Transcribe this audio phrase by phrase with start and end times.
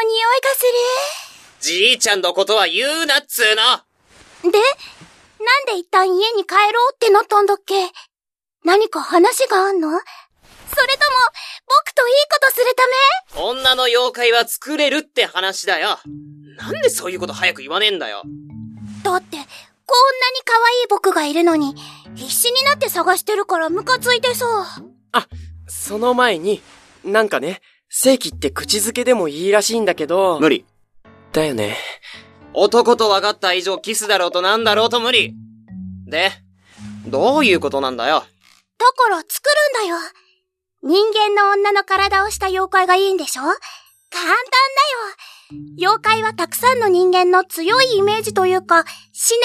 [0.00, 3.62] の匂いがすじいちゃんのことは言うなっつーの
[4.44, 4.52] る。
[4.52, 4.64] で、な
[5.60, 7.74] んで一旦家に帰ろうってなったんだっけ？
[8.64, 9.90] 何か話があんの？
[9.90, 10.04] それとも、
[11.82, 13.50] 僕といいことするため？
[13.50, 15.98] 女の妖怪は作れるって話だよ。
[16.56, 18.22] なんでそういうこと早く言わねえんだよ。
[19.02, 19.46] だって、こんなに
[20.44, 21.74] 可愛い僕がいるのに、
[22.14, 24.46] 必死になって探してるからムカついてさ。
[25.12, 25.28] あ、
[25.66, 26.62] その前に、
[27.04, 27.60] なんかね、
[27.92, 30.38] 正規って口づけでもいいらしいんだけど。
[30.38, 30.64] 無理。
[31.32, 31.76] だよね。
[32.54, 35.34] 男と分かった以上キスだろうとなんだろうと無理。
[36.06, 36.30] で、
[37.04, 38.22] どういうことなんだよ？
[38.78, 39.96] だから作るんだよ。
[40.84, 43.42] 人間の女の体をした妖怪がいいんでしょ？
[43.42, 43.54] 簡
[44.22, 44.36] 単だよ。
[45.78, 48.84] 妖怪はたくさんの人間の強いイメージというか、思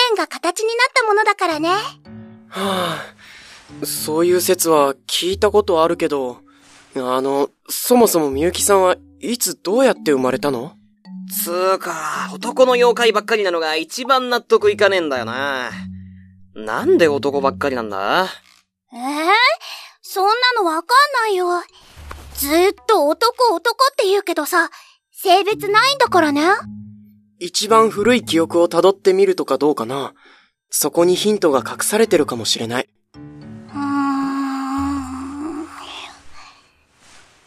[0.10, 1.70] 念が形になったものだからね。
[1.70, 3.00] は
[3.82, 6.45] あ、そういう説は聞いたことあるけど、
[6.98, 10.74] あの、そもそもみゆきさんはいつどうやって生まれたの？
[11.30, 15.72] つーか、男の妖怪ばっかりなのが一番納得いかねえんだよな。
[16.56, 18.28] なんで男ばっかりなんだ？
[18.94, 19.00] ええ
[20.02, 20.88] そんなのわかん
[21.24, 21.48] ないよ。
[22.36, 24.70] ずーっと男男って言うけどさ、
[25.12, 26.44] 性別ないんだからね。
[27.40, 30.14] 一番古い記憶を辿ってみるとかどうかな。
[30.70, 32.90] そこにヒントが隠されてるかもしれない。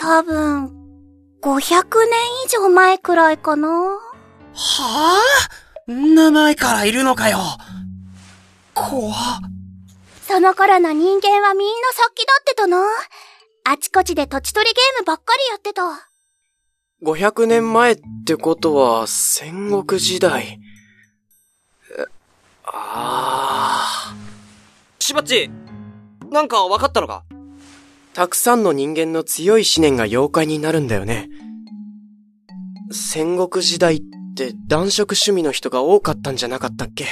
[0.08, 0.72] 多分、
[1.42, 2.08] 500年
[2.46, 3.68] 以上前くらいかな。
[3.68, 3.98] は
[5.86, 5.92] あ？
[5.92, 7.36] んな前からいるのかよ。
[8.72, 9.14] 怖っ。
[10.22, 12.78] その頃の人間はみんな殺気立ってたな。
[13.64, 16.10] あちこちで土地取りゲームばっかりやってた。
[17.02, 20.58] 500年前ってことは戦国時代。
[21.98, 22.04] え
[22.64, 24.14] ああ。
[25.00, 25.50] しばっち、
[26.30, 27.24] なんか分かったのか？
[28.18, 31.28] たくさんの人間の強い思念が妖怪になるんだよね。
[32.90, 34.00] 戦国時代っ
[34.34, 37.06] て男色趣味の人が多かったんじゃなかったっけ？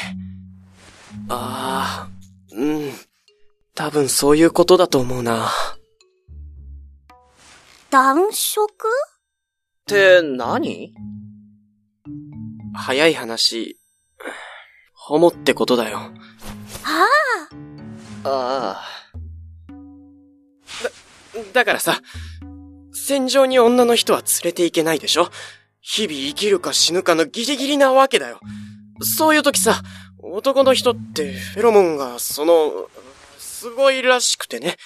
[1.29, 2.93] ああ、うん。
[3.77, 5.49] 多分そういうことだと思うな。
[7.93, 8.67] 男色？
[8.67, 10.93] って何？
[12.75, 13.79] 早い話、
[14.93, 15.99] ホモってことだよ。
[15.99, 17.07] は
[18.25, 19.06] あ、ああ。
[21.53, 22.01] だからさ、
[22.93, 25.29] 戦場に女の人は連れて行けないでしょ？
[25.81, 28.41] 日々生きるか死ぬかのギリギリなわけだよ。
[29.03, 29.83] そういう時さ、
[30.19, 32.89] 男の人ってフェロモンが、その、
[33.39, 34.77] すごいらしくてね。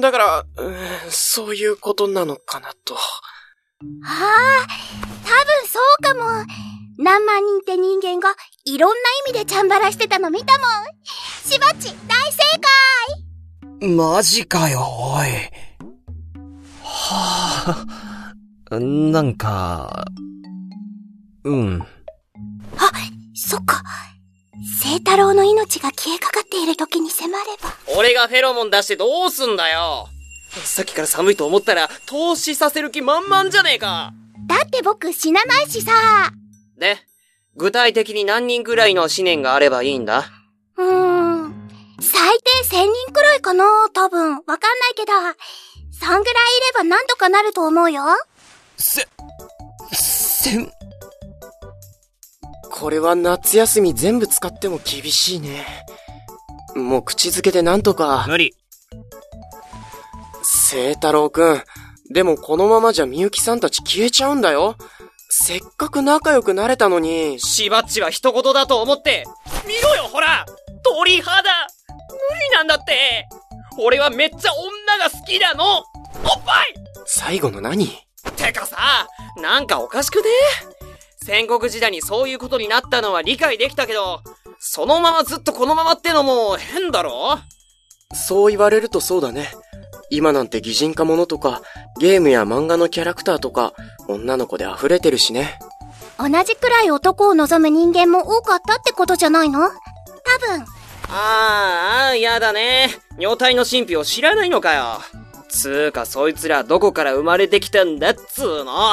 [0.00, 0.74] だから、うん
[1.10, 2.94] そういうことなのかなと。
[2.94, 3.00] は
[4.02, 4.66] あ、
[5.24, 6.46] 多分そうかも。
[6.96, 8.34] 何万人って人間が
[8.64, 8.96] いろんな
[9.28, 10.68] 意味でチャンバラしてたの見たもん。
[11.04, 12.38] しばっち、大正
[13.80, 15.26] 解マジかよ、おい。
[17.06, 17.84] は
[18.70, 20.06] あ、なんか、
[21.44, 21.82] うん。
[22.78, 22.90] あ、
[23.34, 23.82] そっか。
[24.80, 27.74] 聖太郎の命が消えかかっている時に迫れば。
[27.98, 30.08] 俺がフェロモン出してどうすんだよ
[30.64, 34.14] さっきから寒いと思ったら、投資させる気満々じゃねえか
[34.46, 35.92] だって僕死なないしさ。
[36.78, 36.96] で、
[37.56, 40.24] 具体的に何人ぐらいの思念があればいいんだ？
[40.78, 41.68] うーん。
[42.00, 44.36] 最低千人くらいかな多分。
[44.36, 45.12] わかんないけど。
[46.04, 48.02] そんぐらいいればなんとかなると思うよ。
[48.76, 49.08] せ、
[49.90, 50.70] せん、
[52.70, 55.64] これは夏休み全部使っても厳しいね。
[56.76, 58.26] もう口づけでなんとか。
[58.28, 58.54] 無理。
[60.42, 61.62] 聖太郎くん。
[62.10, 64.76] でもこのままじゃみゆきさんたち消えちゃうんだよ。
[65.30, 67.40] せっかく仲良くなれたのに。
[67.40, 69.24] しばっちは一言だと思って、
[69.66, 70.44] 見ろよほら
[70.82, 73.26] 鳥肌無理なんだって
[73.78, 75.82] 俺はめっちゃ女が好きなの
[76.24, 76.74] おっぱい
[77.06, 77.86] 最後の何？
[78.36, 78.76] てかさ、
[79.40, 80.24] なんかおかしくね？
[81.24, 84.20] 戦国時代にそういうことになったのは理解できたけど、
[84.58, 87.38] そのままずっとこのままってのも変だろ？
[88.14, 89.48] そう言われるとそうだね。
[90.10, 91.62] 今なんて擬人化ものとか、
[91.98, 93.72] ゲームや漫画のキャラクターとか、
[94.06, 95.58] 女の子で溢れてるしね。
[96.18, 99.60] 同じくらい男を望む人間も多かったってことじゃないの？
[99.60, 99.70] 多
[100.38, 100.64] 分。
[101.08, 102.90] ああ、やだね。
[103.18, 105.00] 女体の神秘を知らないのかよ。
[105.54, 108.92] つーかそいつらどこから生まれてきたんだっつーの。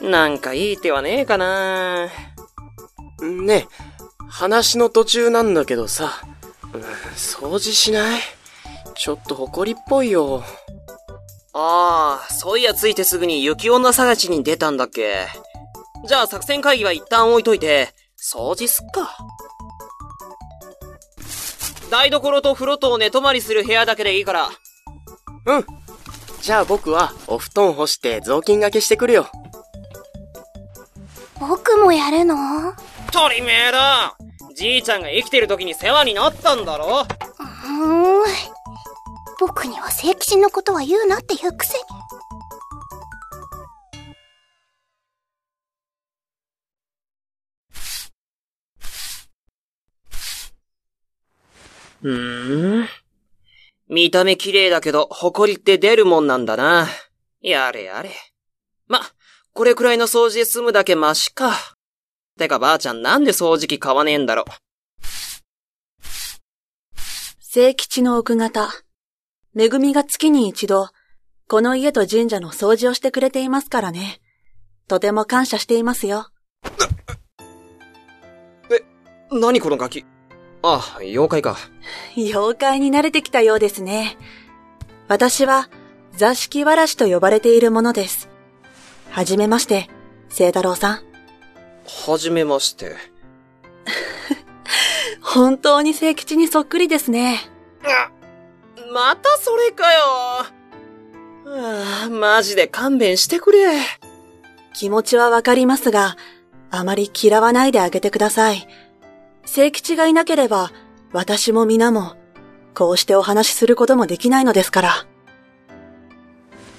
[0.00, 2.06] うーんなんかいい手はねえかな
[3.20, 3.66] ねえ、
[4.28, 6.12] 話の途中なんだけどさ、
[6.72, 6.82] うん
[7.14, 8.20] 掃除しない？
[8.94, 10.44] ちょっと埃っぽいよ。
[11.52, 15.26] ああ、そういやついてすぐに雪女探しに出たんだっけ。
[16.06, 17.88] じゃあ作戦会議は一旦置いといて、
[18.18, 19.16] 掃除すっか。
[21.90, 24.48] 台所と風呂と寝泊まりする部屋だけでいいから。
[25.46, 25.66] うん。
[26.40, 29.26] じゃあ僕はお布団干して雑巾掛けしてくるよ。
[31.40, 32.36] 僕もやるの？
[33.12, 34.16] 当たり前だ
[34.54, 38.24] じいちゃんが生きてる時に世話になったんだろうーん。
[39.38, 41.84] 僕には聖吉のことは言うなっていうくせに。
[52.02, 52.88] うーん。
[53.88, 56.88] 見た目綺麗だけど、埃って出るもんなんだな。
[57.40, 58.10] やれやれ。
[58.88, 59.00] ま、
[59.52, 61.52] これくらいの掃除で済むだけマシか。
[62.38, 64.44] てかばあちゃんなんで掃除機買わねえんだろ。
[67.40, 68.68] 聖吉の奥方、
[69.54, 70.88] めぐみが月に一度、
[71.48, 74.20] この家と神社の掃除をしてくれていますからね。
[74.88, 76.28] とても感謝していますよ。
[78.70, 78.82] え、
[79.30, 80.04] 何このガキ？
[80.74, 81.56] あ、妖怪か。
[82.16, 84.16] 妖怪に慣れてきたようですね。
[85.08, 85.68] 私は、
[86.16, 88.28] 座敷わらしと呼ばれているものです。
[89.10, 89.88] はじめまして、
[90.28, 91.00] 聖太郎さん。
[92.08, 92.96] はじめまして。
[95.20, 97.40] 本当に聖吉にそっくりですね。
[98.92, 100.00] またそれかよ。
[101.44, 103.80] はあ、マジで勘弁してくれ。
[104.74, 106.16] 気持ちはわかりますが、
[106.70, 108.66] あまり嫌わないであげてください。
[109.46, 110.70] 聖吉がいなければ、
[111.12, 112.16] 私も皆も、
[112.74, 115.06] こうしてお話しすることもできないのですから。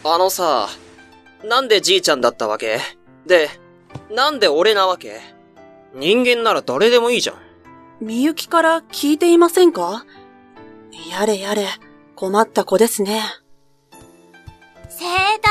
[0.03, 0.67] あのさ、
[1.43, 2.79] なんでじいちゃんだったわけ？
[3.25, 3.49] で、
[4.11, 5.19] なんで俺なわけ？
[5.95, 7.35] 人間なら誰でもいいじゃん。
[7.99, 10.05] みゆきから聞いていませんか？
[11.09, 11.67] やれやれ、
[12.15, 13.21] 困った子ですね。
[14.89, 15.49] 聖太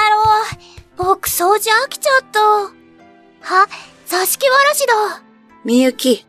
[0.98, 2.40] 郎、僕掃除飽きちゃった。
[2.40, 3.68] は、
[4.06, 5.22] 座敷わらしだ。
[5.64, 6.26] みゆき、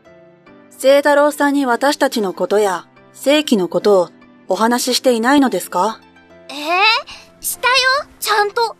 [0.78, 4.10] 聖太郎さんに私たちのことや、正規のことを
[4.46, 6.00] お話ししていないのですか？
[6.48, 7.74] ええしたよ、
[8.20, 8.76] ちゃんと。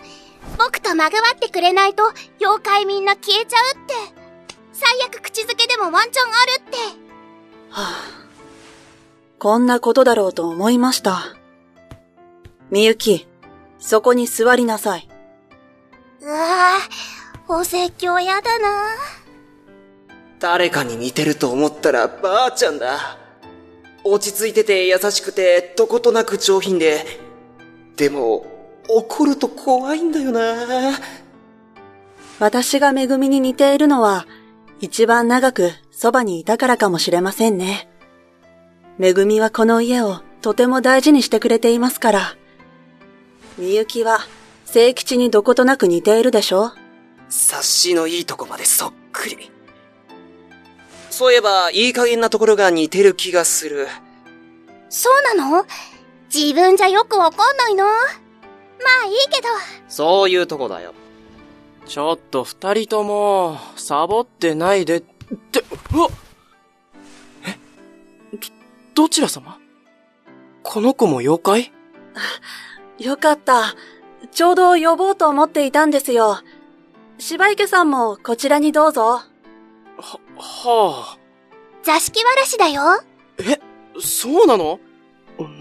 [0.59, 2.05] 僕とまぐわってくれないと、
[2.41, 3.95] 妖怪みんな消えちゃうって。
[4.73, 6.77] 最悪口づけでもワンチャンあるって。
[7.71, 7.95] はあ、
[9.41, 11.35] こんなことだろうと思いました。
[12.71, 13.27] みゆき、
[13.81, 15.09] そこに座りなさい。
[16.21, 18.85] うわぁ、お説教やだな
[20.41, 23.19] 誰かに似てると思ったらばあちゃんだ。
[24.05, 27.05] 落ち着いてて優しくて、どことなく上品で。
[27.97, 28.47] でも、
[28.89, 30.99] 怒ると怖いんだよな
[32.39, 34.27] 私がめぐみに似ているのは、
[34.81, 37.91] 一番長くそばにいたからかもしれませんね。
[38.97, 42.37] めぐみはこの家をとても大事にしてくれていますから。
[43.59, 44.21] みゆきは、
[44.65, 46.73] 聖吉にどことなく似ているでしょ
[47.29, 49.58] 察しのいいとこまでそっくり。
[51.19, 53.89] そういえば、いい加減なところが似てる気がする。
[54.89, 55.67] そうなの？
[56.33, 57.85] 自分じゃよくわかんないな。
[57.85, 59.49] まあいいけど。
[59.89, 60.95] そういうとこだよ。
[61.87, 66.09] ちょっと二人とも、サボってないで、って、うわ
[67.45, 67.59] え？
[68.95, 69.59] ど、どちら様？
[70.63, 71.73] この子も妖怪？
[73.05, 73.75] よかった。
[74.31, 76.39] ちょうど呼ぼうと思っていたんですよ。
[77.19, 79.23] 芝池さんもこちらにどうぞ。
[80.39, 81.19] は、はあ。
[81.83, 82.83] 座敷わらしだよ。
[83.39, 83.59] え、
[84.01, 84.81] そうなの？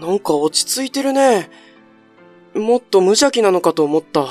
[0.00, 1.50] なんか落ち着いてるね。
[2.54, 4.26] もっと無邪気なのかと思った。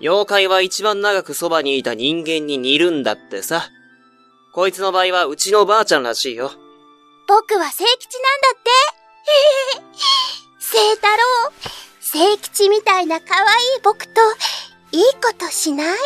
[0.00, 3.68] 妖怪は一番長くそばにいた人間に似るんだってさ。
[4.52, 6.50] こいつの場合はうちのばあちゃんらしいよ。
[7.28, 8.70] 僕は聖吉なんだって。
[10.58, 11.52] 聖太郎、
[12.00, 13.46] 聖吉みたいな可愛い
[13.82, 14.20] 僕と、
[14.90, 15.98] いいことしない？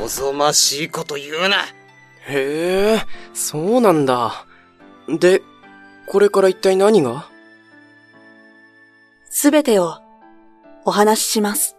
[0.00, 1.66] おぞましいこと言うな。
[2.26, 3.02] へえ、
[3.34, 4.46] そうなんだ。
[5.08, 5.42] で、
[6.06, 7.28] これから一体何が？
[9.28, 9.98] すべてを
[10.86, 11.76] お話しします。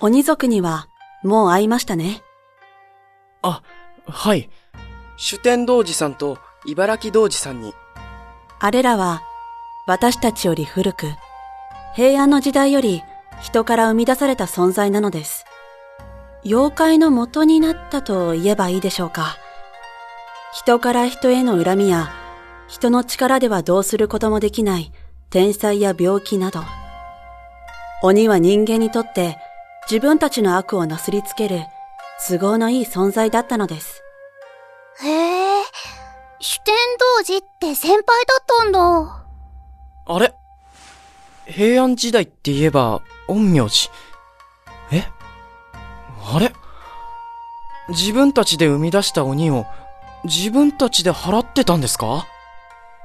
[0.00, 0.86] 鬼族には
[1.24, 2.22] もう会いましたね。
[3.42, 3.62] あ、
[4.06, 4.48] はい。
[5.16, 7.74] 主天童子さんと茨城童子さんに。
[8.58, 9.22] あれらは
[9.86, 11.06] 私たちより古く、
[11.94, 13.02] 平安の時代より
[13.40, 15.44] 人から生み出された存在なのです。
[16.44, 19.36] 妖怪の元になったと言えばいいでしょうか。
[20.52, 22.10] 人から人への恨みや、
[22.68, 24.92] 人の力ではどうすることもできない
[25.30, 26.60] 天才や病気など。
[28.02, 29.38] 鬼は人間にとって
[29.90, 31.60] 自分たちの悪をなすりつける
[32.28, 34.02] 都合のいい存在だったのです。
[35.02, 35.57] へえ、
[36.40, 36.74] 主天
[37.18, 38.04] 童子って先輩だ
[38.40, 39.24] ったんだ。
[40.06, 40.32] あれ？
[41.46, 43.90] 平安時代って言えば、陰陽師。
[44.92, 45.04] え？
[46.32, 46.52] あれ？
[47.88, 49.66] 自分たちで生み出した鬼を
[50.24, 52.26] 自分たちで払ってたんですか？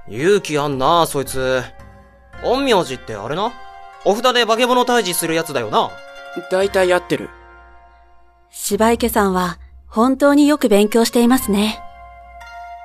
[0.08, 1.64] 勇気あんな、そいつ。
[2.44, 3.52] 陰陽師ってあれな？
[4.06, 5.90] お札で化け物退治するやつだよな。
[6.52, 7.30] 大体合ってる。
[8.52, 11.82] 芝池さんは本当によく勉強していますね。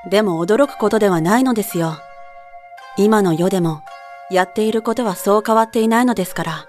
[0.07, 1.99] でも驚くことではないのですよ。
[2.97, 3.83] 今の世でも
[4.31, 6.67] やっていることはそう変わっていないのですから。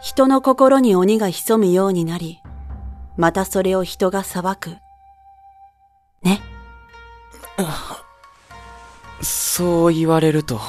[0.00, 2.42] 人の心に鬼が潜むようになり、
[3.16, 4.76] またそれを人が裁く。
[6.22, 6.40] ね？
[9.22, 10.60] そう言われると。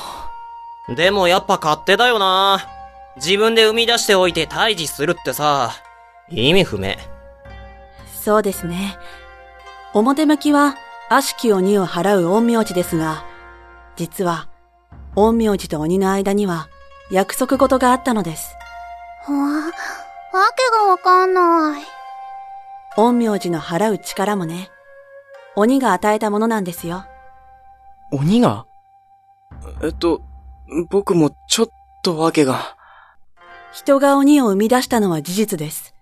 [0.96, 2.66] でもやっぱ勝手だよな。
[3.18, 5.72] 自分で生み出しておいて退治するってさ、
[6.30, 6.96] 意味不明。
[8.24, 8.98] そうですね。
[9.94, 10.76] 表向きは
[11.10, 13.24] 悪しき鬼を払う陰陽師ですが、
[13.96, 14.50] 実は
[15.16, 16.68] 陰陽師と鬼の間には
[17.10, 18.54] 約束事があったのです。
[19.24, 19.72] は
[20.34, 21.84] あ、わけがわかんない。
[22.96, 24.70] 陰陽師の払う力もね、
[25.56, 27.06] 鬼が与えたものなんですよ。
[28.12, 28.66] 鬼が？
[29.84, 30.22] えっと、
[30.90, 31.70] 僕もちょっ
[32.04, 32.76] とわけが。
[33.72, 35.94] 人が鬼を生み出したのは事実です。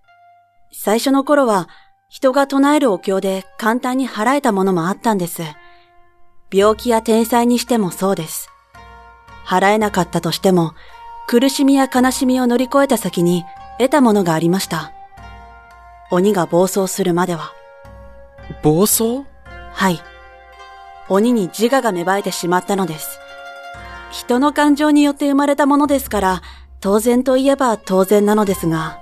[0.72, 1.70] 最初の頃は
[2.08, 5.42] 人が唱えるお経で簡単に払えたものもあったんです。
[6.52, 8.50] 病気や天災にしてもそうです。
[9.46, 10.74] 払えなかったとしても、
[11.28, 13.44] 苦しみや悲しみを乗り越えた先に
[13.80, 14.92] 得たものがありました。
[16.12, 17.52] 鬼が暴走するまでは。
[18.62, 19.26] 暴走？
[19.74, 20.00] はい。
[21.10, 23.20] 鬼に自我が芽生えてしまったのです。
[24.12, 26.42] 人の感情によって生まれたものですから、
[26.80, 29.00] 当然といえば当然なのですが、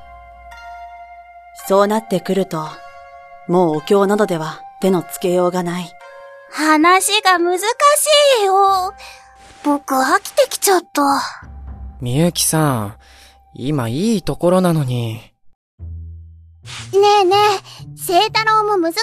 [1.67, 2.67] そうなってくると、
[3.47, 5.91] もうお経などでは手のつけようがない。
[6.51, 7.63] 話が難し
[8.41, 8.93] いよ。
[9.63, 11.01] 僕飽きてきちゃった。
[12.01, 12.97] みゆきさん、
[13.55, 15.15] 今いいところなのに。
[16.93, 18.97] ねえねえ、聖太郎も難し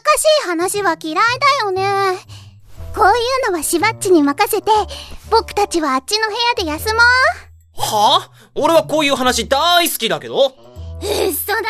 [0.44, 1.20] い話は嫌いだ
[1.64, 2.18] よね。
[2.94, 3.08] こうい
[3.48, 4.70] うのはしばっちに任せて、
[5.30, 7.02] 僕たちはあっちの部屋で休もう。
[7.80, 8.20] は？
[8.22, 10.46] あ俺はこういう話大好きだけど。
[10.46, 11.62] うっそだ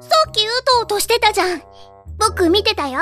[0.00, 1.62] さっきうとうとしてたじゃん。
[2.18, 3.00] 僕見てたよ。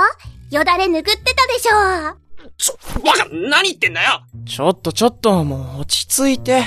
[0.51, 2.17] よだれ拭ってたでしょ。
[2.57, 6.65] ちょ、バカ何言ってんだよちょっとちょっと、もう落ち着いて。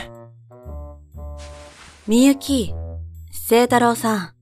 [2.07, 2.73] みゆき、
[3.31, 4.33] 聖太郎さん。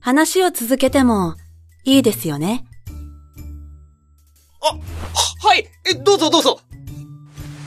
[0.00, 1.36] 話を続けても
[1.84, 2.66] いいですよね
[4.60, 4.76] あ、
[5.46, 6.60] はい、え、どうぞどうぞ。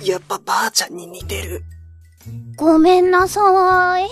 [0.04, 1.64] やっぱばあちゃんに似てる。
[2.56, 4.08] ごめんなさい。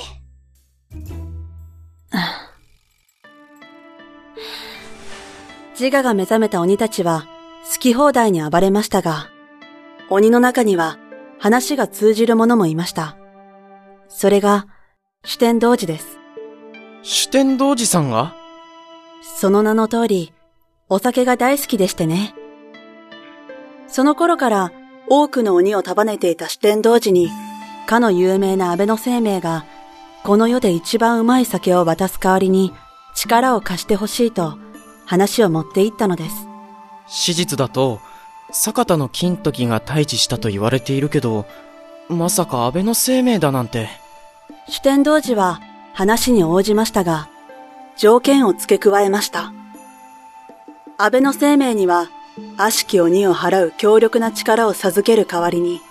[5.77, 7.27] 自我が目覚めた鬼たちは
[7.69, 9.29] 好き放題に暴れましたが、
[10.09, 10.97] 鬼の中には
[11.37, 13.17] 話が通じる者もいました。
[14.07, 14.67] それが、
[15.25, 16.17] 主天童子です。
[17.01, 18.33] 主天童子さんが？
[19.21, 20.31] その名の通り、
[20.87, 22.33] お酒が大好きでしてね。
[23.87, 24.71] その頃から
[25.09, 27.29] 多くの鬼を束ねていた四天童子に、
[27.85, 29.65] かの有名な安倍の生命が、
[30.23, 32.71] この世で一番うまい酒を渡す代わりに
[33.13, 34.57] 力を貸してほしいと
[35.05, 36.47] 話を持っていったのです。
[37.07, 37.99] 史実だと、
[38.51, 41.45] 坂田の金時が退治したと言われているけど、
[42.09, 43.89] まさか安倍の生命だなんて。
[44.67, 45.61] 四天童子は
[45.93, 47.29] 話に応じましたが、
[47.97, 49.53] 条件を付け加えました。
[50.97, 52.09] 安倍の生命には
[52.57, 55.81] 悪しき鬼を払う強力な力を授ける代わりに、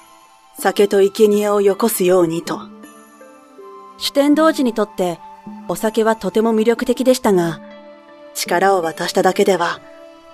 [0.59, 2.61] 酒と生贄をよこすようにと。
[3.99, 5.19] 主天童子にとって
[5.69, 7.61] お酒はとても魅力的でしたが、
[8.35, 9.81] 力を渡しただけでは、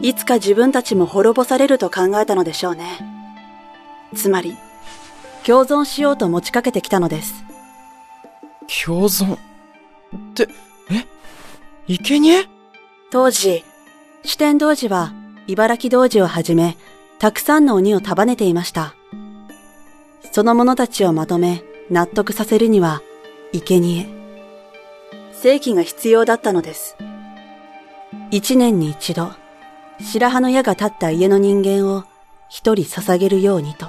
[0.01, 2.99] いつか自分たちも滅ぼされると考えたのでしょうね。
[4.15, 4.57] つまり、
[5.47, 7.45] 共存しようと持ちかけてきたのです。
[8.85, 9.35] 共存？
[9.35, 9.39] っ
[10.35, 10.49] て、
[10.91, 11.07] え？
[11.87, 12.49] 生贄？
[13.11, 13.65] 当時、
[14.23, 15.13] 主天童子は
[15.47, 16.77] 茨城童子をはじめ、
[17.19, 18.95] たくさんの鬼を束ねていました。
[20.33, 23.03] その者たちをまとめ、納得させるには、
[23.53, 24.07] 生贄。
[25.33, 26.97] 正規が必要だったのです。
[28.31, 29.33] 一年に一度、
[30.01, 32.05] 白羽の矢が立った家の人間を
[32.49, 33.87] 一人捧げるようにと。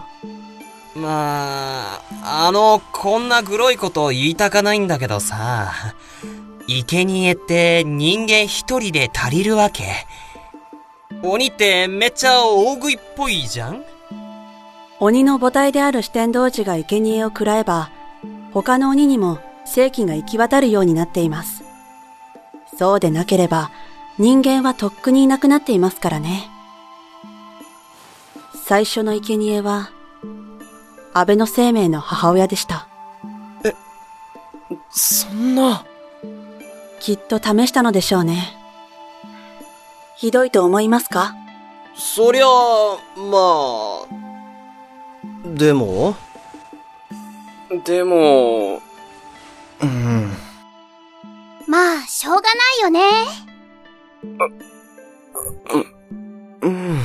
[0.95, 5.71] まあ、あの、こんなグロいことを言いたかないんだけどさ、
[6.67, 9.85] 生贄って人間一人で足りるわけ？
[11.23, 13.83] 鬼ってめっちゃ大食いっぽいじゃん？
[14.99, 17.89] 鬼の母体である四天童子が生贄を食らえば、
[18.53, 21.63] 他の鬼にも正気が行き渡るようになっています。
[22.77, 23.71] そうでなければ、
[24.21, 26.47] 人間はとっくにいなくなっていますからね。
[28.53, 29.89] 最初の生贄は、
[31.11, 32.87] 安倍の生命の母親でした。
[33.65, 33.73] え、
[34.91, 35.83] そんな。
[36.99, 38.55] きっと試したのでしょうね。
[40.17, 41.33] ひどいと思いますか？
[41.95, 45.49] そりゃあ、まあ。
[45.57, 46.15] でも？
[47.83, 48.83] でも、
[49.81, 50.31] うん。
[51.65, 53.49] まあ、しょうがないよね。
[56.61, 56.97] うん。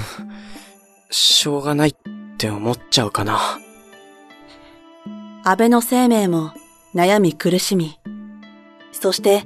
[1.11, 1.95] しょうがないっ
[2.37, 3.59] て思っちゃうかな。
[5.45, 6.53] 安倍の生命も
[6.95, 7.99] 悩み苦しみ、
[8.93, 9.45] そして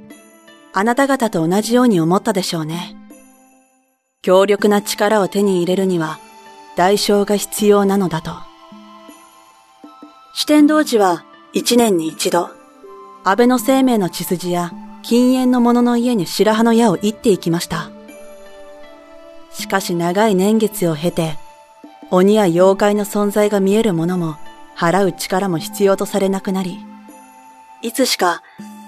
[0.73, 2.95] あなた方と同じように思ったでしょうね。
[4.21, 6.19] 強力な力を手に入れるには
[6.75, 8.31] 代償が必要なのだと。
[10.33, 12.49] 四天童寺は一年に一度、
[13.23, 14.71] 安倍の生命の血筋や
[15.03, 17.89] 禁煙の者の家に白羽の矢を射っていきました。
[19.51, 21.37] しかし長い年月を経て、
[22.09, 24.37] 鬼や妖怪の存在が見える者も
[24.75, 26.79] 払う力も必要とされなくなり、
[27.81, 28.43] いつしか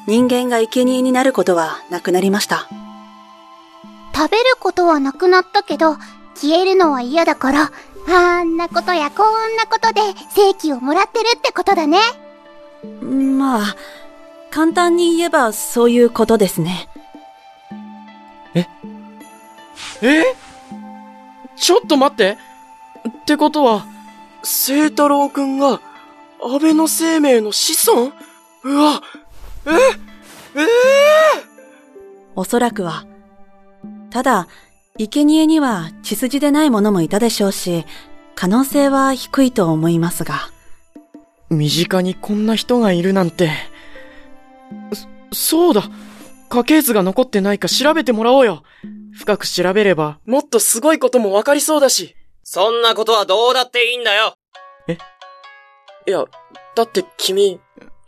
[0.07, 2.67] 人間が生贄になることはなくなりました。
[4.15, 5.95] 食べることはなくなったけど、
[6.35, 7.71] 消えるのは嫌だから、
[8.07, 10.01] あんなことやこんなことで
[10.35, 11.97] 正気をもらってるってことだね。
[13.01, 13.75] まあ、
[14.53, 16.87] 簡単に言えばそういうことですね。
[18.53, 18.67] え？
[21.55, 22.37] ちょっと待って
[23.09, 23.87] ってことは、
[24.43, 25.81] 聖太郎くんが、
[26.43, 28.11] 安倍の生命の子孫？
[28.63, 29.01] うわ
[29.65, 29.71] え？
[29.71, 30.61] え？
[30.61, 30.67] え
[32.35, 33.05] おそらくは。
[34.11, 34.47] ただ、
[34.99, 37.87] 生贄には血筋でない者もいたでしょうし、
[38.35, 40.41] 可能性は低いと思いますが。
[41.49, 43.72] 身近にこんな人がいるなんて。
[45.31, 45.83] そ、そうだ。
[46.49, 48.63] 家系図が残ってないか調べてもらおうよ。
[49.13, 52.15] 深く調べれば、もっとすごいこともわかりそうだし。
[52.43, 54.35] そんなことはどうだっていいんだよ。
[56.05, 56.25] いや、
[56.75, 57.59] だって君、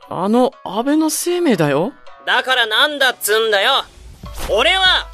[0.09, 1.93] あの、安倍の生命だよ。
[2.25, 3.85] だからなんだっつんだよ。
[4.49, 5.07] 俺は、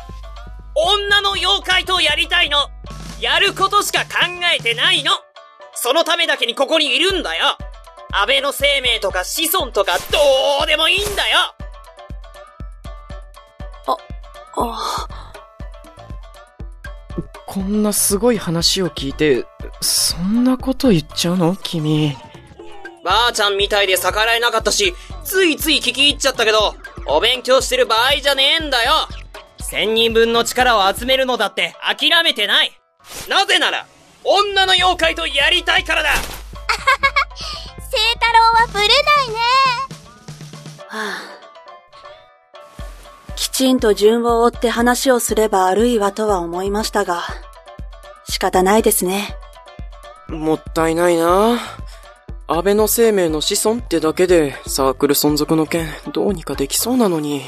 [0.74, 2.58] 女の妖怪とやりたいの。
[3.20, 4.26] やることしか考
[4.58, 5.12] えてないの。
[5.74, 7.58] そのためだけにここにいるんだよ
[8.14, 11.56] 安倍の生命とか子孫とかどうでもいいんだよ。
[14.58, 15.08] あ。
[17.46, 19.46] こんなすごい話を聞いて、
[19.82, 21.56] そんなこと言っちゃうの？
[21.56, 22.16] 君。
[23.04, 24.94] ばあちゃんみたいで逆らえなかったし、
[25.24, 26.76] ついつい聞き入っちゃったけど、
[27.08, 29.08] お勉強してる場合じゃねえんだよ。
[29.60, 32.72] 千人分の力を集めるのだって諦めてない。
[33.28, 33.88] なぜなら、
[34.24, 36.10] 女の妖怪とやりたいからだ
[43.70, 47.24] んと順を追って話をすれば悪いわとは思いましたが、
[48.30, 49.36] 仕方ないですね。
[50.30, 51.60] もったいないな
[52.48, 57.44] 安倍の生命の子孫ってだけで、サークル存続の件、どうにかできそうなのに。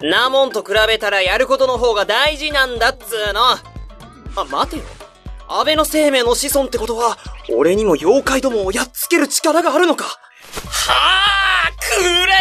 [0.00, 3.40] なもんと比べたらやることの方が大事なんだっつーの。
[4.36, 4.84] あ、待てよ。
[5.48, 7.18] 安倍の生命の子孫ってことは、
[7.54, 10.04] 俺にも妖怪どもをやっつける力があるのか。
[10.04, 10.10] は
[11.68, 12.32] あ、くれ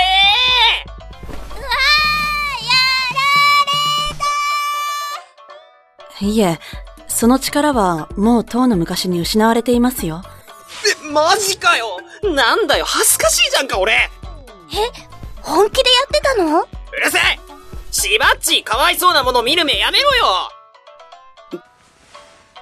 [6.22, 6.60] いえ、
[7.08, 10.24] その力はもうとうの昔に失われていますよ。
[11.06, 12.00] え、マジかよ！
[12.24, 14.10] なんだよ、恥ずかしいじゃんか、俺！
[15.42, 16.62] 本気でやってたの？
[16.62, 16.66] う
[17.04, 17.40] るせえ！
[17.92, 20.26] しばっち、かわいそうなもの見る目やめろよ！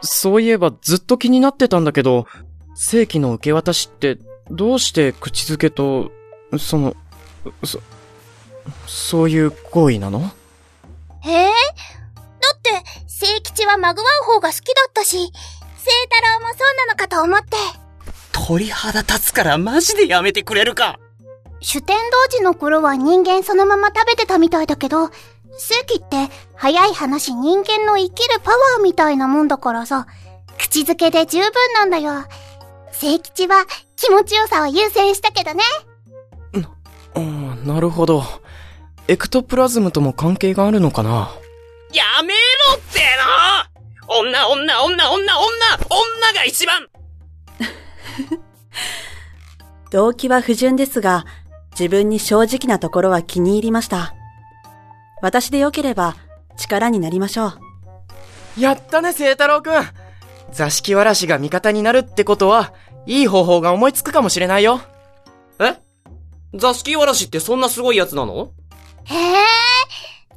[0.01, 2.27] そういえばずっと気になってたんだけど、
[2.75, 4.19] 正規の受け渡しって、
[4.51, 6.11] どうして口づけと、
[6.59, 6.95] その、
[7.63, 7.79] そ、
[8.85, 10.31] そういう行為なの？
[11.25, 11.51] ええだ
[12.53, 12.83] って、
[13.25, 15.31] 聖吉はまぐわう方が好きだったし、聖太
[16.39, 17.57] 郎もそうなのかと思って。
[18.31, 20.99] 鳥肌立つからマジでやめてくれるか
[21.59, 25.09] 主天童寺の頃は人間そのまま食べてたみたいだけど、
[25.57, 30.05] 聖気って早い話人間の生きるパワーみたいなもんだからさ、
[30.59, 32.25] 口づけで十分なんだよ。
[32.91, 35.63] 聖吉は気持ちよさを優先したけどね。
[37.15, 37.19] ああ、
[37.67, 38.23] なるほど。
[39.07, 41.31] エクトプラズムとも関係があるのかな？
[44.19, 46.87] 女、女、女、女、女、女が一番
[49.91, 51.25] 動機は不純ですが、
[51.71, 54.13] 自分に正直なところは気に入りました。
[55.21, 56.15] 私でよければ
[56.57, 57.53] 力になりましょ
[58.57, 58.61] う。
[58.61, 59.83] やったね、聖太郎くん
[60.51, 62.73] 座敷わらしが味方になるってことは、
[63.05, 64.81] いい方法が思いつくかもしれないよ。
[65.59, 65.75] え？
[66.53, 68.51] 座敷わらしってそんなすごいやつなの？
[69.05, 69.35] へえ、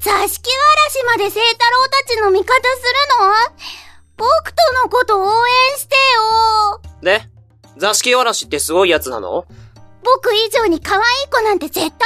[0.01, 2.61] 座敷わらしまで聖太郎たちの味方する
[3.21, 4.27] の？
[4.29, 6.81] 僕とのこと応援してよ。
[7.03, 7.23] で、
[7.77, 9.45] 座敷わらしってすごいやつなの？
[10.05, 11.99] 僕以上に可愛い子なんて絶対にいない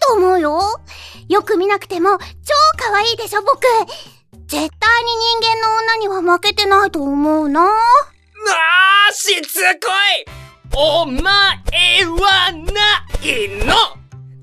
[0.00, 0.58] と思うよ。
[0.58, 0.82] 妖
[1.28, 2.24] よく見なくても超
[2.76, 3.60] 可愛いでしょ、僕。
[4.46, 4.80] 絶対に人
[5.46, 7.66] 間の女には負けてないと思うな。
[7.66, 9.88] あー、しつこ
[10.22, 10.26] い！
[10.76, 12.60] お前はな
[13.22, 13.74] いの！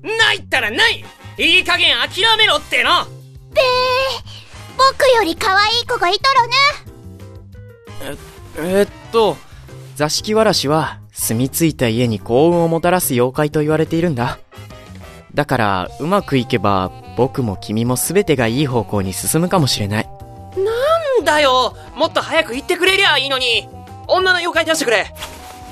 [0.02, 1.04] ないったらない
[1.38, 2.90] いい加減諦めろっての
[3.52, 3.64] べー、
[4.76, 6.54] 僕より可愛い子がいたらね。
[8.58, 9.36] えーっと、
[9.96, 14.38] 座敷わらしは住み着いた家に幸運をもたらす妖怪と言われているんだ。
[15.34, 20.08] だから、うまくいけば、僕も君も全てがいい方向に進むかもしれない。
[20.56, 23.68] なんだよもっと早く言ってくれりゃいいのに
[24.06, 25.12] 女の妖怪出してくれ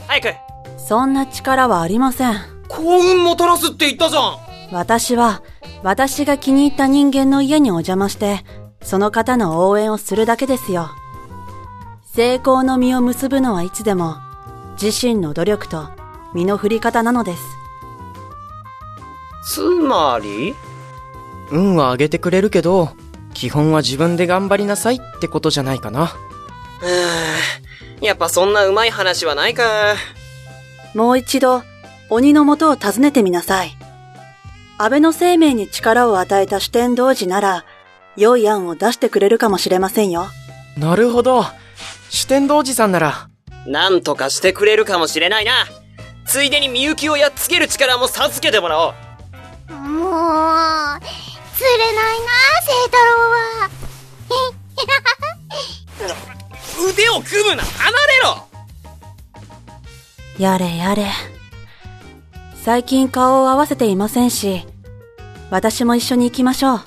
[0.07, 0.35] 早く
[0.79, 2.35] そんな力はありません。
[2.69, 4.37] 幸運もたらすって言ったじゃん
[4.73, 5.43] 私は、
[5.85, 8.43] 私が気に入った人間の家にお邪魔して、
[8.83, 10.89] その方の応援をするだけですよ。
[12.05, 14.17] 成功の実を結ぶのはいつでも、
[14.81, 15.91] 自身の努力と
[16.33, 17.43] 身の振り方なのです。
[19.47, 20.55] つまり？
[21.51, 22.89] 運は上げてくれるけど、
[23.35, 26.07] 基本は自分で頑張りなさいってことじゃないかな。
[26.07, 29.97] はぁ、やっぱそんな上手い話はないか。
[30.95, 31.63] もう一度、
[32.09, 33.77] 鬼の元を訪ねてみなさい。
[34.77, 37.65] 安倍の生命に力を与えた四天童子なら、
[38.17, 40.27] 良い案を出してくれるかもしれませんよ。
[40.77, 41.45] なるほど。
[42.11, 43.29] 主天童子さんなら、
[43.67, 45.53] なんとかしてくれるかもしれないな。
[46.27, 48.95] ついでにみゆきをやっつける力も授けてもらお
[49.71, 49.73] う。
[49.73, 51.01] もう、
[51.57, 52.27] 釣れないな、
[52.63, 53.71] 聖太郎は。
[56.91, 58.49] 腕を組むな離れろ
[60.39, 61.34] やれやれ。
[62.65, 64.65] 最近顔を合わせていませんし、
[65.51, 66.81] 私も一緒に行きましょう。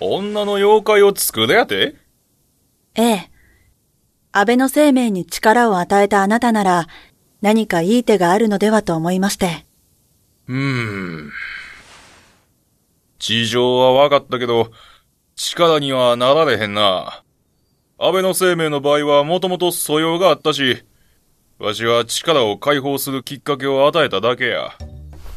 [0.00, 1.96] 女の妖怪を作れやて？
[2.94, 3.30] ええ。
[4.32, 6.86] 安倍の生命に力を与えたあなたなら、
[7.42, 9.66] 何かいい手があるのではと思いまして。
[10.48, 11.32] うーん。
[13.18, 14.70] 事情は分かったけど、
[15.36, 17.22] 力にはなられへんな。
[17.98, 20.84] 安倍の生命の場合はもともと素養があったし、
[21.58, 24.72] わしは力を解放するきっかけを与えただけや。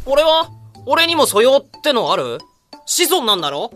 [0.05, 0.49] 俺は？
[0.87, 2.39] 俺にも素養ってのある？
[2.85, 3.71] 子孫なんだろ？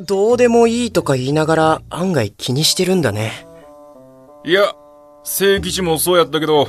[0.00, 3.46] どうでもいいとか言いながら案外気にしてるんだね。
[4.44, 4.74] いや、
[5.24, 6.68] 聖吉もそうやったけど、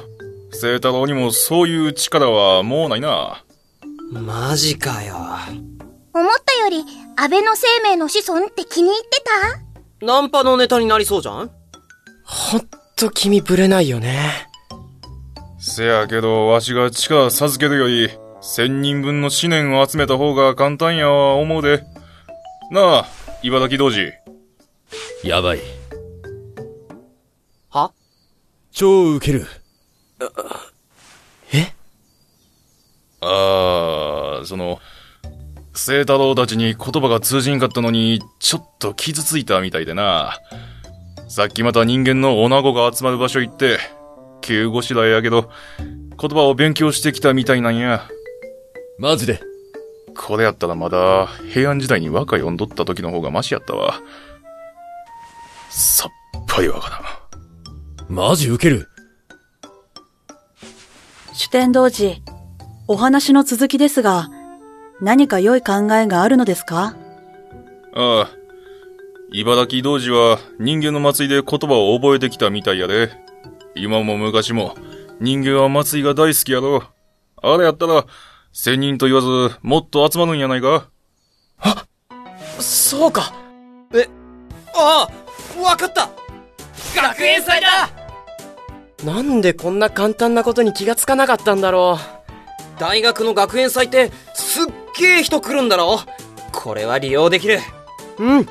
[0.55, 3.43] 聖太郎にもそういう力はもうないな。
[4.11, 5.15] マジかよ。
[6.13, 6.85] 思ったより、
[7.17, 9.23] 安倍の生命の子孫って気に入って
[9.99, 10.05] た？
[10.05, 11.51] ナンパのネタになりそうじゃん？
[12.23, 12.61] ほん
[12.95, 14.47] と君ぶれないよね。
[15.59, 18.09] せやけど、わしが力授けるより、
[18.41, 21.83] 千人分の思念を集めた方が簡単やわ思うで。
[22.71, 23.05] なあ、
[23.43, 23.97] 茨城童子。
[25.23, 25.59] やばい。
[27.69, 27.91] は？
[28.71, 29.45] 超ウケる。
[31.53, 31.73] え？
[33.21, 34.79] ああ、その、
[35.73, 40.39] 聖太郎たちに言葉が通じんかったのに、ちょっと傷ついたみたいでな。
[41.27, 43.79] さっきまた人間の女子が集まる場所行って、
[44.41, 45.49] 急ごしらえやけど、
[46.19, 48.07] 言葉を勉強してきたみたいなんや。
[48.99, 49.41] マジで？
[50.17, 53.99] これやったらまだ、平安時代に和歌読んどった時の方がマシやったわ。
[55.69, 56.11] さっ
[56.47, 56.97] ぱりわから
[58.07, 58.13] ん。
[58.13, 58.87] マジウケる。
[61.37, 62.21] 主天童子、
[62.87, 64.29] お話の続きですが、
[65.01, 66.95] 何か良い考えがあるのですか？
[67.93, 68.29] ああ。
[69.33, 73.11] 茨城童子は人間の祭りで言葉を覚えてきたみたいやで。
[73.75, 74.77] 今も昔も
[75.19, 76.83] 人間は祭りが大好きやろ。
[77.43, 78.05] あれやったら、
[78.53, 80.87] 千人と言わずもっと集まるんやないか
[82.61, 83.33] そうか
[84.73, 86.09] ああわかった
[86.95, 87.89] 学園祭だ
[89.03, 91.99] なんでこんな簡単なことに気がつかなかったんだろ
[92.79, 94.65] 大学の学園祭ってすっ
[94.97, 95.99] げえ人来るんだろ
[96.51, 97.59] これは利用できる。
[98.17, 98.23] う。
[98.23, 98.47] うん。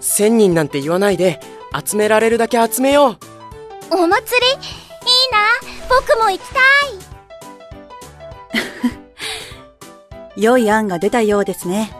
[0.00, 1.40] 千人なんて言わないで、
[1.84, 3.16] 集められるだけ集めよう。
[3.90, 4.46] お祭り？
[4.52, 5.38] いいな、
[5.88, 6.60] 僕も行きた
[10.36, 10.40] い。
[10.42, 11.92] 良い案が出たようですね。